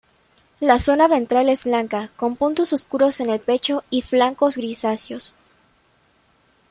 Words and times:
La 0.59 0.79
zona 0.79 1.07
ventral 1.07 1.47
es 1.47 1.63
blanca 1.63 2.09
con 2.15 2.35
puntos 2.35 2.73
oscuros 2.73 3.19
en 3.19 3.29
el 3.29 3.39
pecho 3.39 3.83
y 3.91 4.01
flancos 4.01 4.57
grisáceos. 4.57 5.35